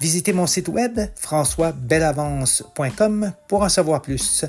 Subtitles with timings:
[0.00, 4.46] Visitez mon site web françoisbelavance.com pour en savoir plus.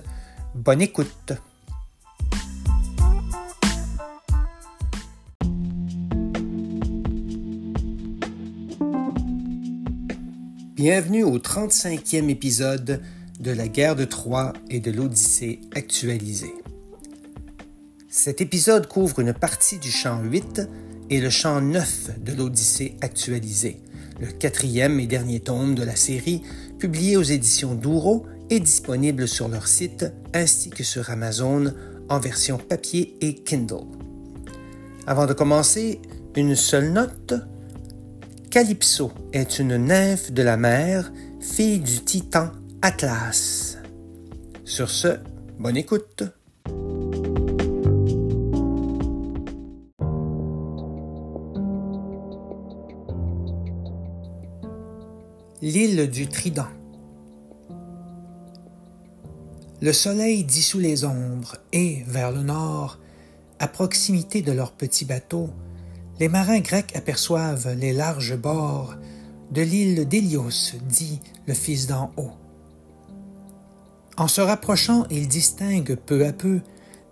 [0.55, 1.33] Bonne écoute.
[10.73, 13.01] Bienvenue au 35e épisode
[13.41, 16.53] de la guerre de Troie et de l'Odyssée actualisée.
[18.09, 20.61] Cet épisode couvre une partie du chant 8
[21.09, 23.81] et le chant 9 de l'Odyssée actualisée
[24.21, 26.43] le quatrième et dernier tome de la série,
[26.77, 31.73] publié aux éditions Douro, est disponible sur leur site ainsi que sur Amazon
[32.07, 33.87] en version papier et Kindle.
[35.07, 35.99] Avant de commencer,
[36.35, 37.33] une seule note.
[38.51, 43.77] Calypso est une nymphe de la mer, fille du titan Atlas.
[44.65, 45.17] Sur ce,
[45.57, 46.23] bonne écoute.
[55.73, 56.67] L'île du Trident.
[59.79, 62.99] Le soleil dissout les ombres et, vers le nord,
[63.57, 65.49] à proximité de leur petit bateau,
[66.19, 68.95] les marins grecs aperçoivent les larges bords
[69.51, 72.33] de l'île d'Hélios, dit le Fils d'en haut.
[74.17, 76.59] En se rapprochant, ils distinguent peu à peu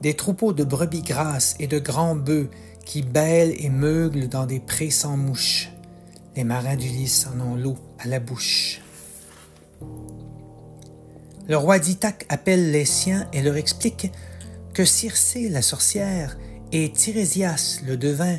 [0.01, 2.49] des troupeaux de brebis grasses et de grands bœufs
[2.85, 5.71] qui bêlent et meuglent dans des prés sans mouches.
[6.35, 8.81] Les marins d'Ulysse en ont l'eau à la bouche.
[11.47, 14.11] Le roi d'Ithaque appelle les siens et leur explique
[14.73, 16.37] que Circé, la sorcière,
[16.71, 18.37] et Tirésias, le devin,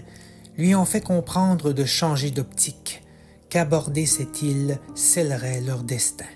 [0.57, 3.03] lui ont fait comprendre de changer d'optique,
[3.49, 6.27] qu'aborder cette île scellerait leur destin.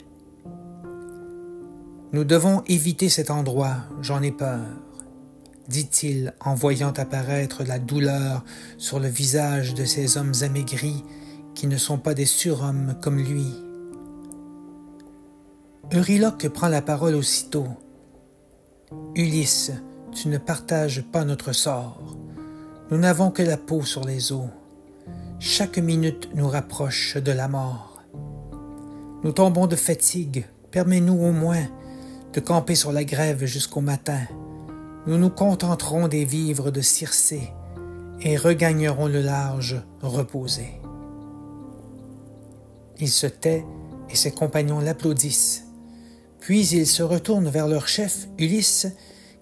[2.13, 4.67] Nous devons éviter cet endroit, j'en ai peur,
[5.69, 8.45] dit-il en voyant apparaître la douleur
[8.79, 11.05] sur le visage de ces hommes amaigris
[11.55, 13.47] qui ne sont pas des surhommes comme lui.
[15.93, 17.69] Euryloque prend la parole aussitôt.
[19.15, 19.73] Ulysse,
[20.13, 22.17] tu ne partages pas notre sort.
[22.91, 24.49] Nous n'avons que la peau sur les os.
[25.39, 28.03] Chaque minute nous rapproche de la mort.
[29.23, 30.47] Nous tombons de fatigue.
[30.71, 31.67] Permets-nous au moins
[32.33, 34.21] de camper sur la grève jusqu'au matin.
[35.07, 37.53] Nous nous contenterons des vivres de Circé
[38.21, 40.81] et regagnerons le large reposé.
[43.01, 43.65] Il se tait
[44.11, 45.65] et ses compagnons l'applaudissent.
[46.41, 48.87] Puis il se retourne vers leur chef, Ulysse,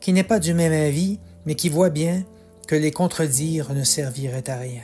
[0.00, 2.24] qui n'est pas du même avis, mais qui voit bien
[2.66, 4.82] que les contredire ne servirait à rien.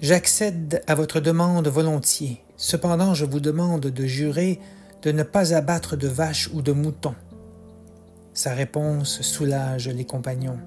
[0.00, 2.42] J'accède à votre demande volontiers.
[2.56, 4.60] Cependant, je vous demande de jurer
[5.02, 7.14] de ne pas abattre de vaches ou de moutons.
[8.34, 10.58] Sa réponse soulage les compagnons.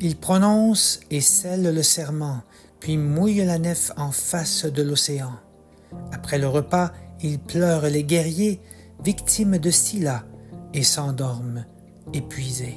[0.00, 2.42] Il prononce et scelle le serment,
[2.86, 5.32] puis mouille la nef en face de l'océan.
[6.12, 8.60] Après le repas, il pleure les guerriers,
[9.04, 10.24] victimes de Scylla,
[10.72, 11.66] et s'endorment,
[12.14, 12.76] épuisés.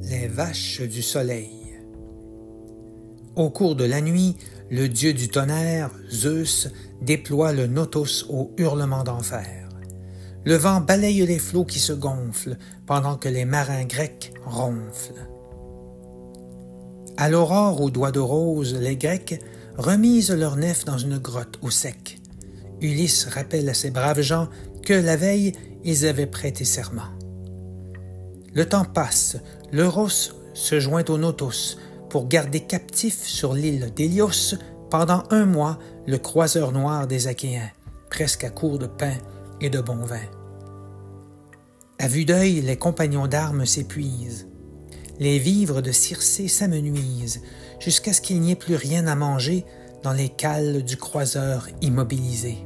[0.00, 1.78] Les vaches du soleil.
[3.36, 4.36] Au cours de la nuit,
[4.70, 6.68] le dieu du tonnerre, Zeus,
[7.00, 9.63] déploie le Notos au hurlement d'enfer.
[10.44, 15.28] Le vent balaye les flots qui se gonflent pendant que les marins grecs ronflent.
[17.16, 19.40] À l'aurore aux doigts de rose, les Grecs
[19.78, 22.18] remisent leur nef dans une grotte au sec.
[22.80, 24.48] Ulysse rappelle à ces braves gens
[24.82, 25.52] que la veille,
[25.84, 27.08] ils avaient prêté serment.
[28.52, 29.36] Le temps passe,
[29.72, 31.78] l'Euros se joint au Notos
[32.10, 34.56] pour garder captif sur l'île d'Hélios
[34.90, 37.70] pendant un mois le croiseur noir des Achéens,
[38.10, 39.14] presque à court de pain
[39.64, 40.20] et de bon vin.
[41.98, 44.46] À vue d'œil, les compagnons d'armes s'épuisent.
[45.18, 47.40] Les vivres de Circé s'amenuisent
[47.80, 49.64] jusqu'à ce qu'il n'y ait plus rien à manger
[50.02, 52.58] dans les cales du croiseur immobilisé.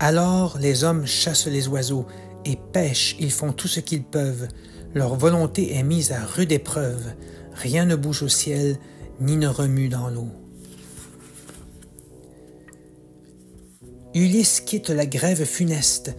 [0.00, 2.06] Alors les hommes chassent les oiseaux
[2.44, 4.48] et pêchent, ils font tout ce qu'ils peuvent.
[4.92, 7.12] Leur volonté est mise à rude épreuve.
[7.54, 8.76] Rien ne bouge au ciel,
[9.20, 10.41] ni ne remue dans l'eau.
[14.14, 16.14] Ulysse quitte la grève funeste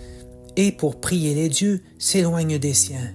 [0.56, 3.13] et, pour prier les dieux, s'éloigne des siens.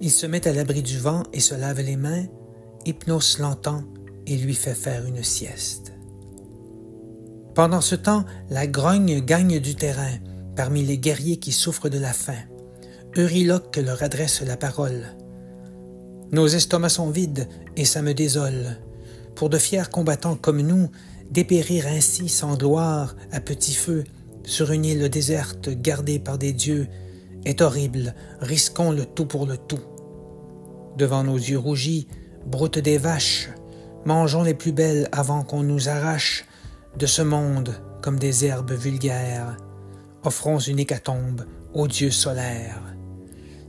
[0.00, 2.24] Il se met à l'abri du vent et se lave les mains.
[2.86, 3.84] Hypnos l'entend
[4.26, 5.92] et lui fait faire une sieste.
[7.54, 10.12] Pendant ce temps, la grogne gagne du terrain
[10.56, 12.38] parmi les guerriers qui souffrent de la faim.
[13.16, 15.16] Euryloque leur adresse la parole.
[16.32, 18.78] Nos estomacs sont vides et ça me désole.
[19.34, 20.90] Pour de fiers combattants comme nous,
[21.30, 24.04] dépérir ainsi sans gloire, à petit feu,
[24.44, 26.88] sur une île déserte gardée par des dieux,
[27.44, 29.80] est horrible, risquons le tout pour le tout.
[30.96, 32.08] Devant nos yeux rougis,
[32.46, 33.48] broutent des vaches,
[34.04, 36.44] mangeons les plus belles avant qu'on nous arrache
[36.98, 39.56] de ce monde comme des herbes vulgaires.
[40.24, 42.82] Offrons une hécatombe au Dieu solaire.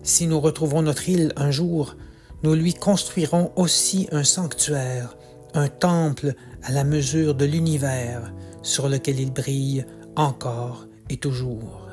[0.04, 1.96] Si nous retrouvons notre île un jour,
[2.44, 5.16] nous lui construirons aussi un sanctuaire,
[5.54, 9.86] un temple à la mesure de l'univers sur lequel il brille
[10.16, 11.90] encore et toujours.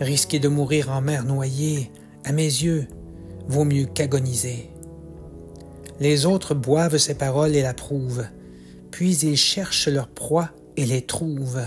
[0.00, 1.90] Risquer de mourir en mer noyée,
[2.24, 2.86] à mes yeux,
[3.48, 4.70] vaut mieux qu'agoniser.
[6.00, 8.24] Les autres boivent ces paroles et l'approuvent,
[8.90, 11.62] puis ils cherchent leur proie et les trouvent.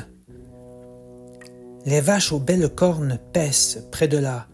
[1.85, 4.47] Les vaches aux belles cornes paissent près de là.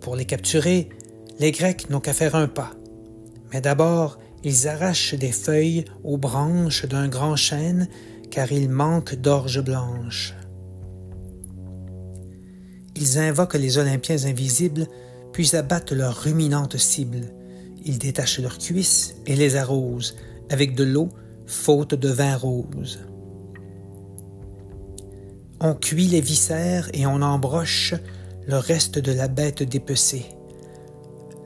[0.00, 0.90] Pour les capturer,
[1.38, 2.72] les Grecs n'ont qu'à faire un pas.
[3.52, 7.88] Mais d'abord, ils arrachent des feuilles aux branches d'un grand chêne,
[8.30, 10.34] car il manque d'orge blanche.
[12.94, 14.86] Ils invoquent les Olympiens invisibles,
[15.32, 17.32] puis abattent leurs ruminantes cibles.
[17.84, 20.14] Ils détachent leurs cuisses et les arrosent
[20.50, 21.08] avec de l'eau,
[21.46, 23.00] faute de vin rose.
[25.60, 27.94] On cuit les viscères et on embroche
[28.46, 30.26] le reste de la bête dépecée.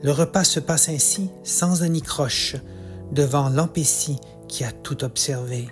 [0.03, 2.55] Le repas se passe ainsi, sans anicroche,
[3.11, 4.17] devant l'empécie
[4.47, 5.69] qui a tout observé.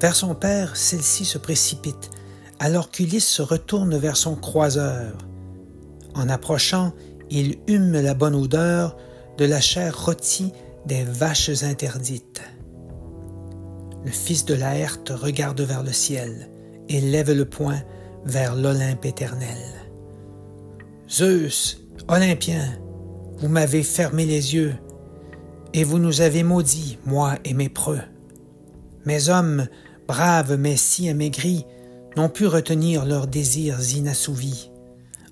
[0.00, 2.10] Vers son père, celle-ci se précipite,
[2.58, 5.16] alors qu'Ulysse se retourne vers son croiseur.
[6.14, 6.92] En approchant,
[7.30, 8.96] il hume la bonne odeur
[9.38, 10.52] de la chair rôtie
[10.86, 12.42] des vaches interdites.
[14.04, 16.50] Le fils de Laerte regarde vers le ciel
[16.88, 17.82] et lève le poing
[18.24, 19.58] vers l'Olympe éternel.
[21.10, 22.78] Zeus, Olympien,
[23.38, 24.74] vous m'avez fermé les yeux,
[25.76, 28.00] et vous nous avez maudits, moi et mes preux.
[29.04, 29.68] Mes hommes,
[30.08, 31.66] braves mais si amaigris,
[32.16, 34.70] n'ont pu retenir leurs désirs inassouvis.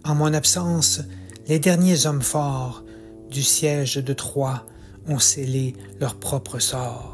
[0.05, 1.01] En mon absence,
[1.49, 2.85] les derniers hommes forts
[3.31, 4.67] du siège de Troie
[5.09, 7.14] ont scellé leur propre sort.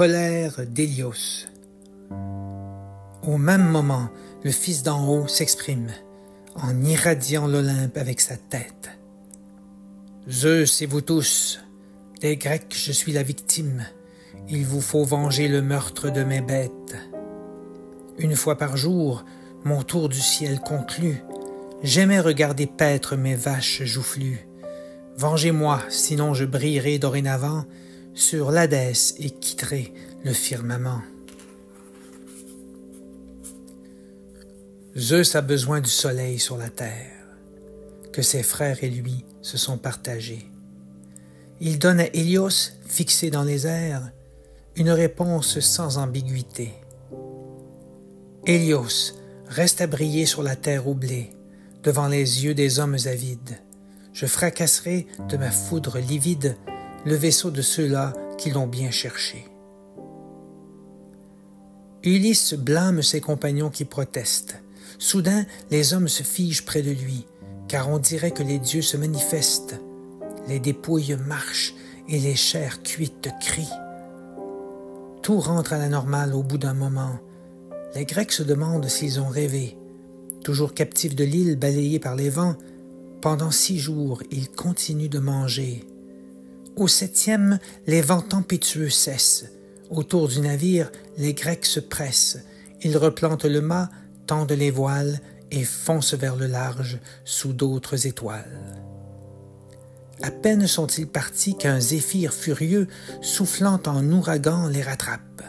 [0.00, 1.44] Colère d'Hélios.
[3.22, 4.08] Au même moment,
[4.42, 5.88] le Fils d'en haut s'exprime,
[6.54, 8.88] en irradiant l'Olympe avec sa tête.
[10.26, 11.60] Zeus et vous tous,
[12.22, 13.84] des Grecs, je suis la victime.
[14.48, 16.96] Il vous faut venger le meurtre de mes bêtes.
[18.16, 19.26] Une fois par jour,
[19.64, 21.22] mon tour du ciel conclu,
[21.82, 24.48] j'aimais regarder paître mes vaches joufflues.
[25.18, 27.66] Vengez-moi, sinon je brillerai dorénavant
[28.14, 29.92] sur l'Hadès et quitterai
[30.24, 31.02] le firmament.
[34.96, 37.26] Zeus a besoin du soleil sur la terre,
[38.12, 40.50] que ses frères et lui se sont partagés.
[41.60, 44.10] Il donne à Hélios, fixé dans les airs,
[44.76, 46.72] une réponse sans ambiguïté.
[48.46, 49.14] Hélios,
[49.46, 51.30] reste à briller sur la terre au blé,
[51.82, 53.58] devant les yeux des hommes avides.
[54.12, 56.56] Je fracasserai de ma foudre livide
[57.06, 59.46] le vaisseau de ceux-là qui l'ont bien cherché.
[62.02, 64.62] Ulysse blâme ses compagnons qui protestent.
[64.98, 67.26] Soudain, les hommes se figent près de lui,
[67.68, 69.80] car on dirait que les dieux se manifestent.
[70.48, 71.74] Les dépouilles marchent
[72.08, 73.68] et les chairs cuites crient.
[75.22, 77.18] Tout rentre à la normale au bout d'un moment.
[77.94, 79.76] Les Grecs se demandent s'ils ont rêvé.
[80.42, 82.56] Toujours captifs de l'île balayée par les vents,
[83.20, 85.84] pendant six jours ils continuent de manger.
[86.80, 89.44] Au septième, les vents tempétueux cessent.
[89.90, 92.38] Autour du navire, les Grecs se pressent.
[92.80, 93.90] Ils replantent le mât,
[94.26, 95.20] tendent les voiles
[95.50, 98.78] et foncent vers le large sous d'autres étoiles.
[100.22, 102.88] À peine sont-ils partis qu'un zéphyr furieux,
[103.20, 105.42] soufflant en ouragan, les rattrape.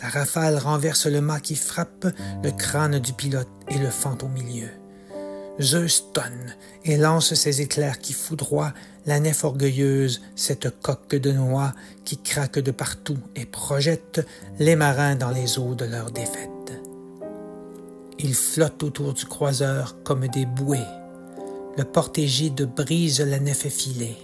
[0.00, 2.06] La rafale renverse le mât qui frappe
[2.42, 4.70] le crâne du pilote et le fend au milieu.
[5.62, 6.54] Zeus tonne
[6.84, 8.74] et lance ses éclairs qui foudroient
[9.06, 11.72] la nef orgueilleuse, cette coque de noix
[12.04, 14.26] qui craque de partout et projette
[14.58, 16.50] les marins dans les eaux de leur défaite.
[18.18, 20.78] Ils flottent autour du croiseur comme des bouées.
[21.76, 24.16] Le porte-égide brise la nef effilée,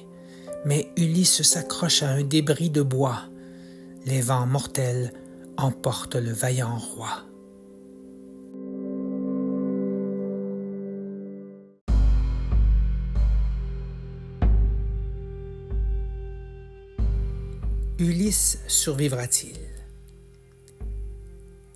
[0.64, 3.22] mais Ulysse s'accroche à un débris de bois.
[4.06, 5.12] Les vents mortels
[5.56, 7.27] emportent le vaillant roi.
[17.98, 19.58] Ulysse survivra-t-il?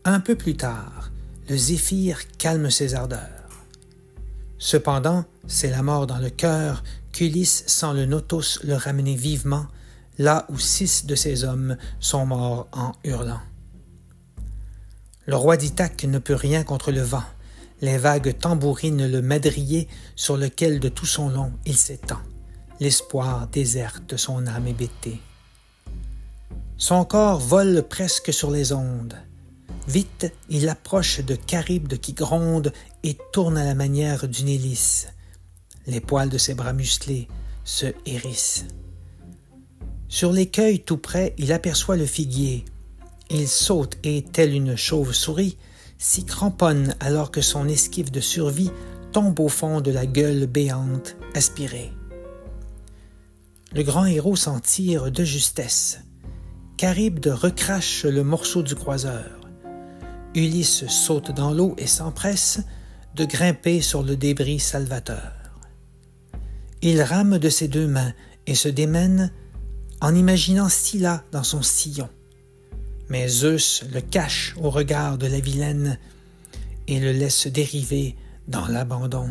[0.04, 1.10] Un peu plus tard,
[1.48, 3.66] le zéphyr calme ses ardeurs.
[4.56, 9.66] Cependant, c'est la mort dans le cœur qu'Ulysse sent le Notos le ramener vivement,
[10.16, 13.42] là où six de ses hommes sont morts en hurlant.
[15.26, 17.24] Le roi d'Ithaque ne peut rien contre le vent.
[17.80, 22.20] Les vagues tambourinent le madrier sur lequel de tout son long il s'étend.
[22.78, 25.20] L'espoir déserte son âme hébétée.
[26.82, 29.14] Son corps vole presque sur les ondes.
[29.86, 32.72] Vite, il approche de Charybde qui gronde
[33.04, 35.06] et tourne à la manière d'une hélice.
[35.86, 37.28] Les poils de ses bras musclés
[37.62, 38.64] se hérissent.
[40.08, 42.64] Sur l'écueil tout près, il aperçoit le figuier.
[43.30, 45.58] Il saute et, telle une chauve-souris,
[45.98, 48.72] s'y cramponne alors que son esquive de survie
[49.12, 51.92] tombe au fond de la gueule béante, aspirée.
[53.72, 56.00] Le grand héros s'en tire de justesse.
[56.82, 59.38] Charybde recrache le morceau du croiseur.
[60.34, 62.58] Ulysse saute dans l'eau et s'empresse
[63.14, 65.32] de grimper sur le débris salvateur.
[66.80, 68.12] Il rame de ses deux mains
[68.48, 69.30] et se démène
[70.00, 72.08] en imaginant Scylla dans son sillon.
[73.08, 76.00] Mais Zeus le cache au regard de la vilaine
[76.88, 78.16] et le laisse dériver
[78.48, 79.30] dans l'abandon.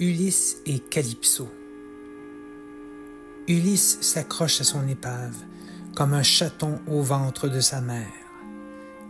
[0.00, 1.48] Ulysse et Calypso.
[3.46, 5.36] Ulysse s'accroche à son épave,
[5.94, 8.08] comme un chaton au ventre de sa mère.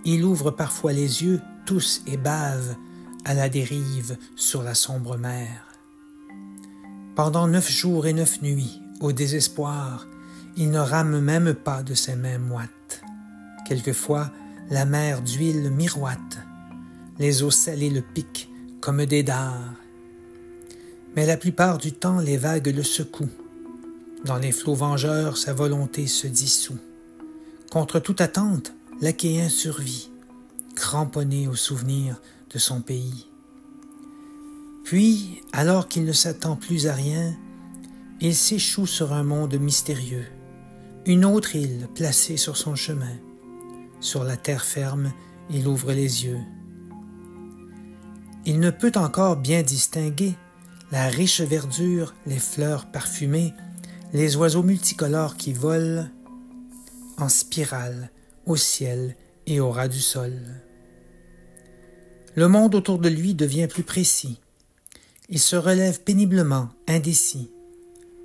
[0.04, 2.76] Il ouvre parfois les yeux, tous et bave,
[3.24, 5.66] à la dérive sur la sombre mer.
[7.16, 10.06] Pendant neuf jours et neuf nuits, au désespoir,
[10.58, 13.02] il ne rame même pas de ses mains moites.
[13.66, 14.30] Quelquefois,
[14.68, 16.38] la mer d'huile miroite,
[17.18, 18.50] les eaux salées le piquent
[18.82, 19.76] comme des dards,
[21.16, 23.30] mais la plupart du temps les vagues le secouent.
[24.24, 26.78] Dans les flots vengeurs, sa volonté se dissout.
[27.70, 30.10] Contre toute attente, l'Achéen survit,
[30.74, 32.20] cramponné au souvenir
[32.52, 33.28] de son pays.
[34.84, 37.34] Puis, alors qu'il ne s'attend plus à rien,
[38.20, 40.26] il s'échoue sur un monde mystérieux,
[41.06, 43.16] une autre île placée sur son chemin.
[44.00, 45.12] Sur la terre ferme,
[45.50, 46.40] il ouvre les yeux.
[48.46, 50.34] Il ne peut encore bien distinguer
[50.94, 53.52] la riche verdure, les fleurs parfumées,
[54.12, 56.08] les oiseaux multicolores qui volent
[57.18, 58.10] en spirale
[58.46, 59.16] au ciel
[59.48, 60.32] et au ras du sol.
[62.36, 64.38] Le monde autour de lui devient plus précis.
[65.28, 67.50] Il se relève péniblement, indécis.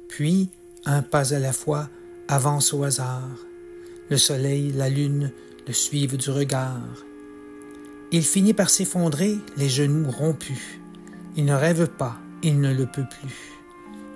[0.07, 0.51] Puis,
[0.85, 1.89] un pas à la fois,
[2.27, 3.35] avance au hasard.
[4.11, 5.31] Le soleil, la lune
[5.65, 7.03] le suivent du regard.
[8.11, 10.79] Il finit par s'effondrer, les genoux rompus.
[11.35, 13.59] Il ne rêve pas, il ne le peut plus.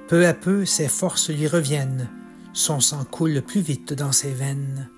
[0.08, 2.10] Peu à peu, ses forces lui reviennent,
[2.54, 4.90] son sang coule plus vite dans ses veines.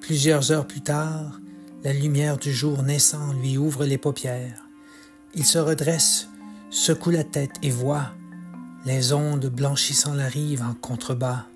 [0.00, 1.40] Plusieurs heures plus tard,
[1.84, 4.68] la lumière du jour naissant lui ouvre les paupières.
[5.34, 6.28] Il se redresse,
[6.70, 8.12] secoue la tête et voit
[8.84, 11.46] les ondes blanchissant la rive en contrebas.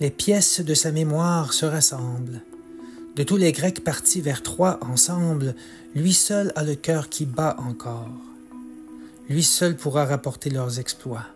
[0.00, 2.42] Les pièces de sa mémoire se rassemblent.
[3.18, 5.56] De tous les Grecs partis vers Troie ensemble,
[5.96, 8.12] lui seul a le cœur qui bat encore.
[9.28, 11.26] Lui seul pourra rapporter leurs exploits.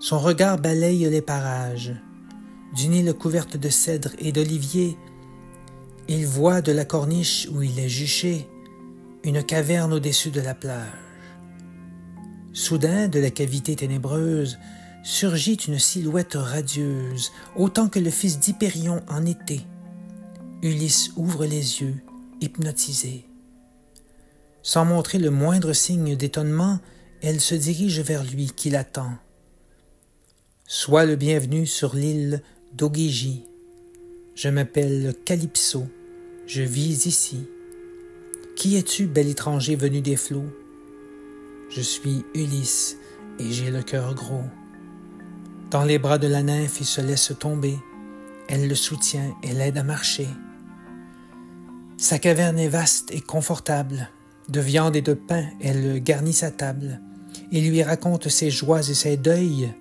[0.00, 1.94] Son regard balaye les parages.
[2.74, 4.98] D'une île couverte de cèdres et d'oliviers,
[6.08, 8.48] il voit de la corniche où il est juché
[9.22, 10.82] une caverne au-dessus de la plage.
[12.52, 14.58] Soudain, de la cavité ténébreuse,
[15.04, 19.64] surgit une silhouette radieuse, autant que le fils d'Hypérion en été,
[20.66, 21.94] Ulysse ouvre les yeux,
[22.40, 23.24] hypnotisé.
[24.64, 26.80] Sans montrer le moindre signe d'étonnement,
[27.22, 29.12] elle se dirige vers lui qui l'attend.
[30.66, 32.42] Sois le bienvenu sur l'île
[32.72, 33.44] d'Ogigi.
[34.34, 35.86] Je m'appelle Calypso,
[36.48, 37.46] je vis ici.
[38.56, 40.50] Qui es-tu, bel étranger venu des flots?
[41.68, 42.96] je suis Ulysse
[43.38, 44.44] et j'ai le cœur gros.
[45.70, 47.78] Dans les bras de la nymphe, il se laisse tomber.
[48.48, 50.28] Elle le soutient et l'aide à marcher.
[51.98, 54.10] Sa caverne est vaste et confortable.
[54.50, 57.00] De viande et de pain, elle garnit sa table.
[57.50, 59.72] Il lui raconte ses joies et ses deuils.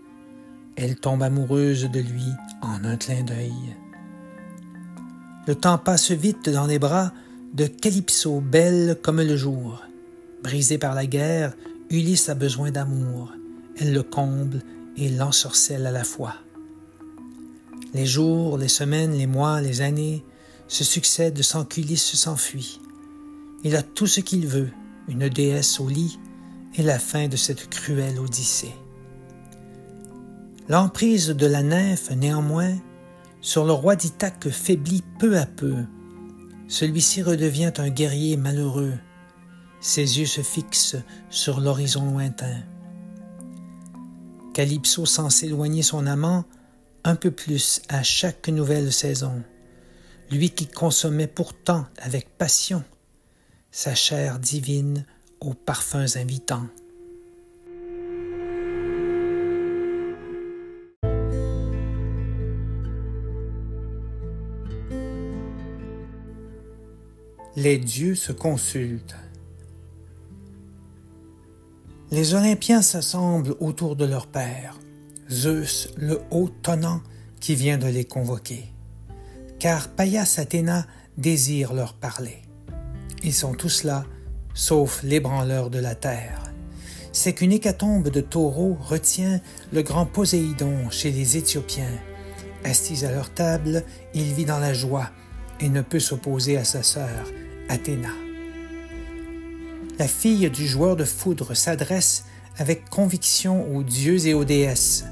[0.77, 2.27] Elle tombe amoureuse de lui
[2.61, 3.75] en un clin d'œil.
[5.45, 7.11] Le temps passe vite dans les bras
[7.53, 9.83] de Calypso, belle comme le jour.
[10.41, 11.53] Brisée par la guerre,
[11.89, 13.33] Ulysse a besoin d'amour.
[13.77, 14.61] Elle le comble
[14.97, 16.35] et l'ensorcelle à la fois.
[17.93, 20.23] Les jours, les semaines, les mois, les années
[20.67, 22.79] se succèdent sans qu'Ulysse s'enfuit.
[23.63, 24.69] Il a tout ce qu'il veut,
[25.07, 26.19] une déesse au lit
[26.75, 28.73] et la fin de cette cruelle odyssée.
[30.67, 32.75] L'emprise de la nymphe, néanmoins,
[33.41, 35.75] sur le roi d'Ithaque faiblit peu à peu.
[36.67, 38.93] Celui-ci redevient un guerrier malheureux.
[39.79, 40.97] Ses yeux se fixent
[41.29, 42.63] sur l'horizon lointain.
[44.55, 46.45] Calypso sent s'éloigner son amant
[47.03, 49.43] un peu plus à chaque nouvelle saison,
[50.31, 52.83] lui qui consommait pourtant avec passion
[53.71, 55.05] sa chair divine
[55.41, 56.67] aux parfums invitants.
[67.57, 69.15] Les dieux se consultent.
[72.11, 74.77] Les Olympiens s'assemblent autour de leur père,
[75.29, 77.01] Zeus le haut tonnant
[77.39, 78.65] qui vient de les convoquer,
[79.59, 80.85] car Paias Athéna
[81.17, 82.41] désire leur parler.
[83.23, 84.05] Ils sont tous là,
[84.53, 86.41] sauf l'ébranleur de la terre.
[87.11, 89.39] C'est qu'une hécatombe de taureaux retient
[89.71, 91.97] le grand Poséidon chez les Éthiopiens.
[92.63, 93.83] Assis à leur table,
[94.13, 95.09] il vit dans la joie
[95.59, 97.31] et ne peut s'opposer à sa sœur,
[97.69, 98.09] Athéna.
[99.97, 102.25] La fille du joueur de foudre s'adresse
[102.57, 105.05] avec conviction aux dieux et aux déesses.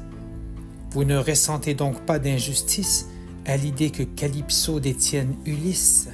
[0.91, 3.08] Vous ne ressentez donc pas d'injustice
[3.45, 6.10] à l'idée que Calypso détienne Ulysse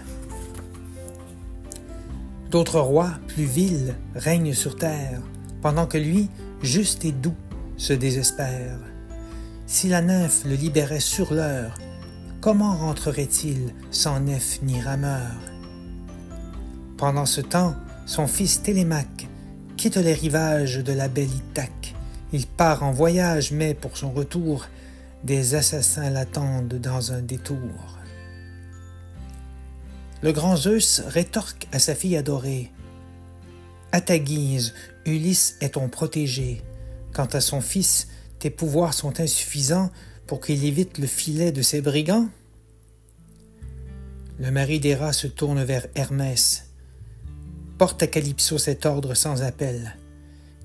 [2.52, 5.22] D'autres rois, plus vils, règnent sur terre,
[5.62, 6.30] pendant que lui,
[6.64, 7.36] juste et doux,
[7.78, 8.80] se désespère.
[9.68, 11.78] Si la nymphe le libérait sur l'heure,
[12.42, 15.36] comment rentrerait-il sans nef ni rameur?
[16.98, 17.76] Pendant ce temps,
[18.08, 19.28] son fils Télémaque
[19.78, 21.94] quitte les rivages de la belle Ithaque.
[22.34, 24.66] Il part en voyage, mais pour son retour,
[25.24, 27.98] des assassins l'attendent dans un détour.
[30.22, 32.72] Le grand Zeus rétorque à sa fille adorée.
[33.92, 34.74] À ta guise,
[35.06, 36.62] Ulysse est ton protégé.
[37.14, 38.08] Quant à son fils,
[38.40, 39.92] tes pouvoirs sont insuffisants
[40.28, 42.30] pour qu'il évite le filet de ses brigands.
[44.38, 46.70] Le mari d'Héra se tourne vers Hermès
[47.80, 49.96] porte à Calypso cet ordre sans appel,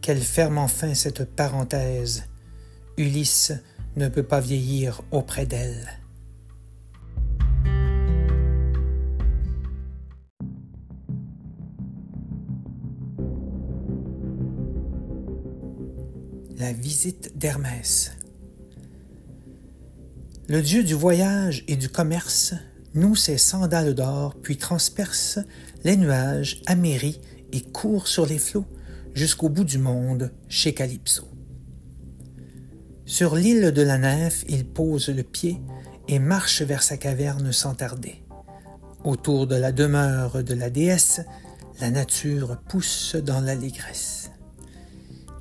[0.00, 2.24] qu'elle ferme enfin cette parenthèse.
[2.96, 3.52] Ulysse
[3.96, 6.00] ne peut pas vieillir auprès d'elle.
[16.56, 18.12] La visite d'Hermès.
[20.48, 22.54] Le dieu du voyage et du commerce
[22.94, 25.38] noue ses sandales d'or, puis transperce
[25.82, 27.20] les nuages, amérit
[27.52, 28.66] et court sur les flots
[29.14, 31.33] jusqu'au bout du monde chez Calypso.
[33.06, 35.60] Sur l'île de la Nymphe, il pose le pied
[36.08, 38.24] et marche vers sa caverne sans tarder.
[39.04, 41.20] Autour de la demeure de la déesse,
[41.80, 44.30] la nature pousse dans l'allégresse.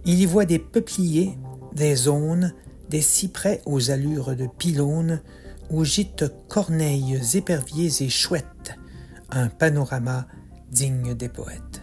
[0.04, 1.38] Il y voit des peupliers,
[1.73, 2.54] des aunes,
[2.89, 5.21] des cyprès aux allures de pylônes,
[5.69, 8.78] où gîtent corneilles, éperviers et chouettes,
[9.32, 10.28] un panorama
[10.69, 11.82] digne des poètes.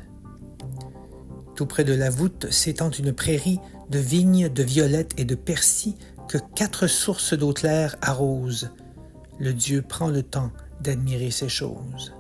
[1.57, 5.95] Tout près de la voûte s'étend une prairie de vignes, de violettes et de persil
[6.29, 8.71] que quatre sources d'eau claire arrosent.
[9.39, 12.15] Le Dieu prend le temps d'admirer ces choses.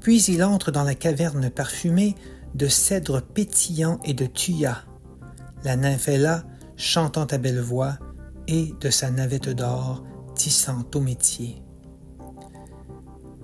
[0.00, 2.14] Puis il entre dans la caverne parfumée
[2.54, 4.84] de cèdres pétillants et de thuyas.
[5.64, 6.44] La nymphe est là,
[6.76, 7.98] chantant à belle voix,
[8.46, 11.62] et de sa navette d'or tissant au métier.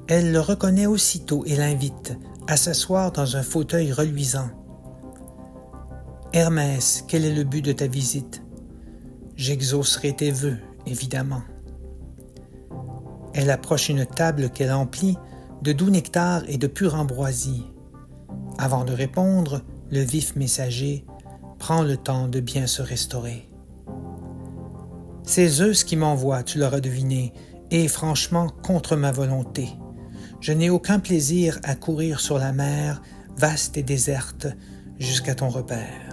[0.07, 4.50] Elle le reconnaît aussitôt et l'invite à s'asseoir dans un fauteuil reluisant.
[6.37, 8.42] Hermès, quel est le but de ta visite?
[9.37, 11.42] J'exaucerai tes vœux, évidemment.
[13.35, 15.16] Elle approche une table qu'elle emplit
[15.62, 17.62] de doux nectar et de pure ambroisie.
[18.59, 21.07] Avant de répondre, le vif messager
[21.61, 23.49] prend le temps de bien se restaurer.
[25.23, 27.33] C'est Zeus qui m'envoie, tu l'auras deviné,
[27.70, 29.68] et franchement contre ma volonté.
[30.40, 33.03] Je n'ai aucun plaisir à courir sur la mer,
[33.37, 34.49] vaste et déserte,
[34.99, 36.03] jusqu'à ton repère.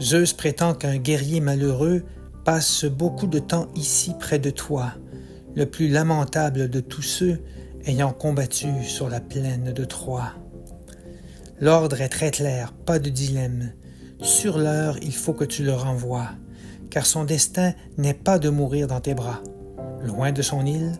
[0.00, 2.04] Zeus prétend qu'un guerrier malheureux
[2.44, 4.92] passe beaucoup de temps ici près de toi,
[5.54, 7.40] le plus lamentable de tous ceux
[7.86, 10.32] ayant combattu sur la plaine de Troie.
[11.60, 13.72] L'ordre est très clair, pas de dilemme.
[14.20, 16.28] Sur l'heure, il faut que tu le renvoies,
[16.90, 19.42] car son destin n'est pas de mourir dans tes bras,
[20.02, 20.92] loin de son île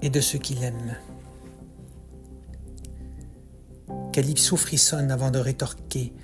[0.00, 0.96] et de ceux qu'il aime.
[4.12, 6.14] Calypso frissonne avant de rétorquer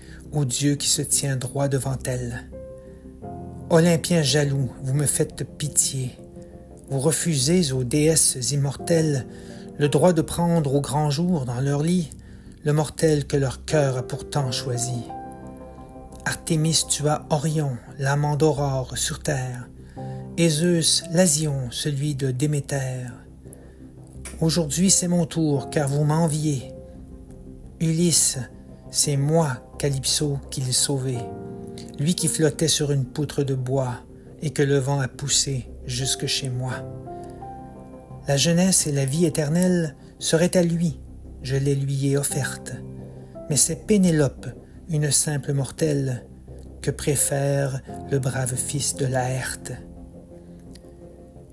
[0.43, 2.51] Dieu qui se tient droit devant elle.
[3.71, 6.19] Olympiens jaloux, vous me faites pitié.
[6.91, 9.27] Vous refusez aux déesses immortelles
[9.79, 12.11] le droit de prendre au grand jour dans leur lit
[12.65, 15.03] le mortel que leur cœur a pourtant choisi.
[16.25, 19.69] Artémis tua Orion, l'amant d'Aurore sur terre,
[20.39, 23.07] et Zeus l'Asion, celui de Déméter.
[24.41, 26.73] Aujourd'hui c'est mon tour, car vous m'enviez.
[27.81, 28.39] Ulysse,
[28.95, 31.19] c'est moi, Calypso, qui l'ai sauvé,
[31.99, 33.97] lui qui flottait sur une poutre de bois
[34.41, 36.75] et que le vent a poussé jusque chez moi.
[38.29, 41.01] La jeunesse et la vie éternelle seraient à lui,
[41.43, 42.75] je les lui ai offertes,
[43.51, 44.47] mais c'est Pénélope,
[44.89, 46.25] une simple mortelle,
[46.81, 47.81] que préfère
[48.13, 49.73] le brave fils de Laerte.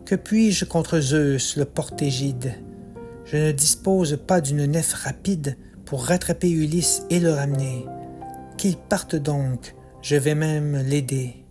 [0.06, 2.54] Que puis-je contre Zeus, le portégide?
[3.26, 5.58] Je ne dispose pas d'une nef rapide
[5.92, 7.86] pour rattraper Ulysse et le ramener.
[8.58, 11.44] Qu'il parte donc, je vais même l'aider.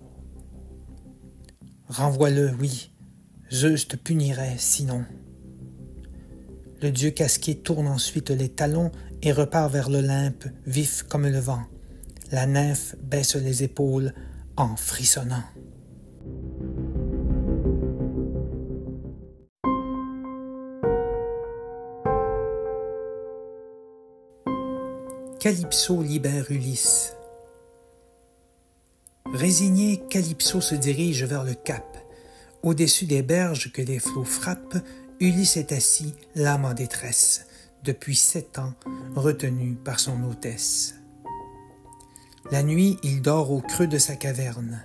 [1.89, 2.91] Renvoie-le, oui,
[3.53, 5.05] Zeus te punirait sinon.
[6.81, 11.65] Le dieu casqué tourne ensuite les talons et repart vers l'Olympe, vif comme le vent.
[12.33, 14.15] La nymphe baisse les épaules
[14.57, 15.45] en frissonnant.
[25.41, 27.15] Calypso libère Ulysse.
[29.33, 31.97] Résigné, Calypso se dirige vers le cap.
[32.63, 34.77] Au-dessus des berges que les flots frappent,
[35.19, 37.47] Ulysse est assis, l'âme en détresse,
[37.85, 38.75] depuis sept ans,
[39.15, 40.97] retenu par son hôtesse.
[42.51, 44.83] La nuit, il dort au creux de sa caverne.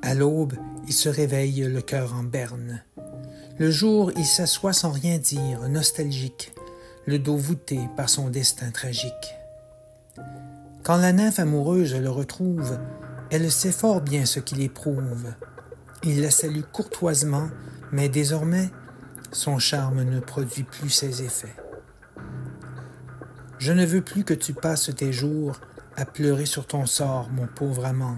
[0.00, 0.54] À l'aube,
[0.86, 2.82] il se réveille le cœur en berne.
[3.58, 6.54] Le jour, il s'assoit sans rien dire, nostalgique,
[7.04, 9.36] le dos voûté par son destin tragique.
[10.82, 12.76] Quand la nymphe amoureuse le retrouve,
[13.30, 15.32] elle sait fort bien ce qu'il éprouve.
[16.02, 17.48] Il la salue courtoisement,
[17.92, 18.68] mais désormais,
[19.30, 21.54] son charme ne produit plus ses effets.
[23.58, 25.60] Je ne veux plus que tu passes tes jours
[25.96, 28.16] à pleurer sur ton sort, mon pauvre amant.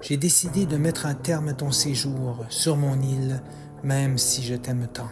[0.00, 3.42] J'ai décidé de mettre un terme à ton séjour sur mon île,
[3.82, 5.10] même si je t'aime tant.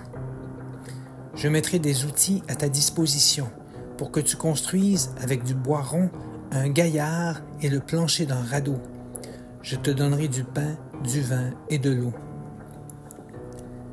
[1.34, 3.50] Je mettrai des outils à ta disposition
[3.96, 6.08] pour que tu construises avec du bois rond
[6.50, 8.78] un gaillard et le plancher d'un radeau.
[9.62, 12.12] Je te donnerai du pain, du vin et de l'eau.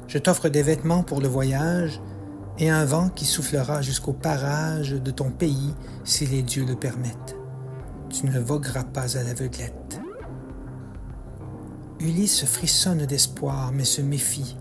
[0.08, 2.02] Je t'offre des vêtements pour le voyage
[2.58, 5.74] et un vent qui soufflera jusqu'au parage de ton pays
[6.06, 7.36] si les dieux le permettent.
[8.10, 10.00] Tu ne vogueras pas à l'aveuglette.
[12.00, 14.56] Ulysse frissonne d'espoir mais se méfie.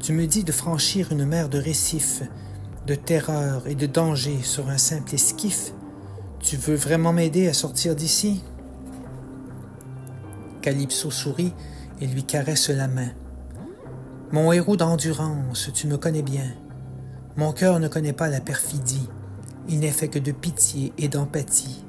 [0.00, 2.22] Tu me dis de franchir une mer de récifs,
[2.86, 5.72] de terreur et de danger sur un simple esquif
[6.40, 8.42] tu veux vraiment m'aider à sortir d'ici?
[10.62, 11.54] Calypso sourit
[12.00, 13.10] et lui caresse la main.
[14.30, 16.52] Mon héros d'endurance, tu me connais bien.
[17.36, 19.08] Mon cœur ne connaît pas la perfidie.
[19.68, 21.84] Il n'est fait que de pitié et d'empathie.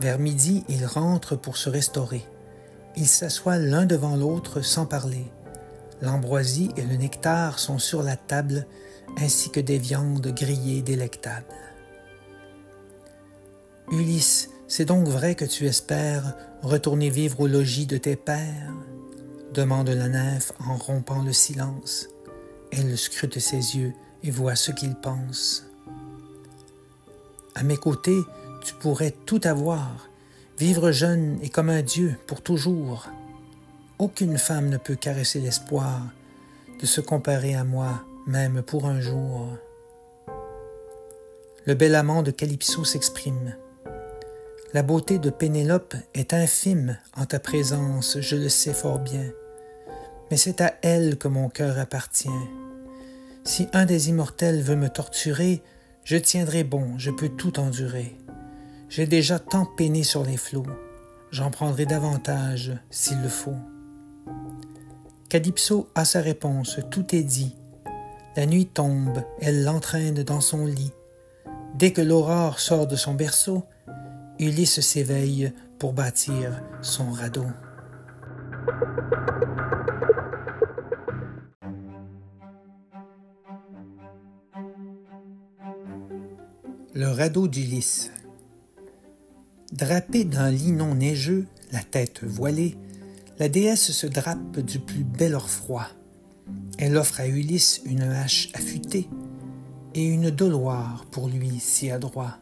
[0.00, 2.24] Vers midi, ils rentrent pour se restaurer.
[2.96, 5.30] Ils s'assoient l'un devant l'autre sans parler.
[6.00, 8.66] L'ambroisie et le nectar sont sur la table,
[9.18, 11.46] ainsi que des viandes grillées délectables.
[13.92, 18.72] Ulysse, c'est donc vrai que tu espères retourner vivre au logis de tes pères?
[19.52, 22.08] demande la nymphe en rompant le silence.
[22.70, 25.66] Elle scrute ses yeux et voit ce qu'il pense.
[27.54, 28.22] À mes côtés,
[28.64, 30.08] tu pourrais tout avoir,
[30.58, 33.08] vivre jeune et comme un dieu pour toujours.
[33.98, 36.00] Aucune femme ne peut caresser l'espoir
[36.80, 39.48] de se comparer à moi, même pour un jour.
[41.66, 43.54] Le bel amant de Calypso s'exprime.
[44.74, 49.30] La beauté de Pénélope est infime en ta présence, je le sais fort bien.
[50.30, 52.30] Mais c'est à elle que mon cœur appartient.
[53.44, 55.62] Si un des immortels veut me torturer,
[56.04, 58.16] je tiendrai bon, je peux tout endurer.
[58.88, 60.64] J'ai déjà tant peiné sur les flots,
[61.30, 63.58] j'en prendrai davantage s'il le faut.
[65.28, 67.54] Calypso a sa réponse, tout est dit.
[68.36, 70.92] La nuit tombe, elle l'entraîne dans son lit.
[71.74, 73.64] Dès que l'aurore sort de son berceau,
[74.38, 77.46] Ulysse s'éveille pour bâtir son radeau.
[86.94, 88.10] Le radeau d'Ulysse.
[89.72, 92.76] Drapée d'un linon neigeux, la tête voilée,
[93.38, 95.88] la déesse se drape du plus bel or froid.
[96.78, 99.08] Elle offre à Ulysse une hache affûtée
[99.94, 102.38] et une doloire pour lui si adroit.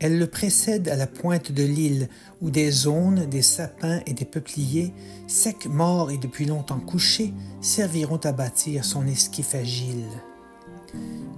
[0.00, 2.08] Elle le précède à la pointe de l'île
[2.40, 4.92] où des aunes, des sapins et des peupliers,
[5.26, 10.06] secs, morts et depuis longtemps couchés, serviront à bâtir son esquif agile.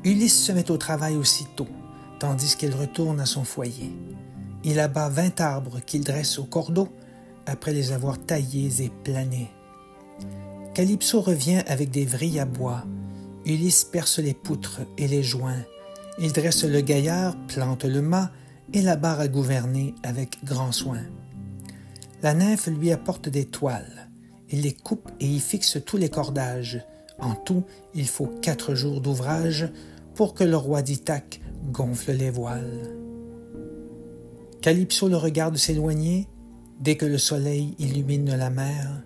[0.04, 1.68] Ulysse se met au travail aussitôt,
[2.18, 3.92] tandis qu'elle retourne à son foyer.
[4.62, 6.88] Il abat vingt arbres qu'il dresse au cordeau,
[7.46, 9.50] après les avoir taillés et planés.
[10.74, 12.84] Calypso revient avec des vrilles à bois.
[13.46, 15.64] Ulysse perce les poutres et les joints.
[16.18, 18.30] Il dresse le gaillard, plante le mât
[18.72, 21.02] et la barre à gouverner avec grand soin.
[22.22, 24.08] La nymphe lui apporte des toiles.
[24.50, 26.84] Il les coupe et y fixe tous les cordages.
[27.18, 29.68] En tout, il faut quatre jours d'ouvrage
[30.14, 31.40] pour que le roi d'Ithaque
[31.72, 32.96] gonfle les voiles.
[34.60, 36.28] Calypso le regarde s'éloigner
[36.80, 39.02] dès que le soleil illumine la mer.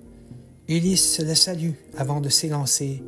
[0.68, 3.02] Ulysse le salue avant de s'élancer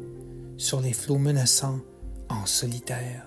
[0.56, 1.80] sur les flots menaçants
[2.28, 3.26] en solitaire.